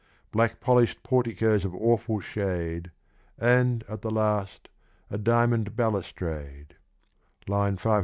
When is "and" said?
3.37-3.83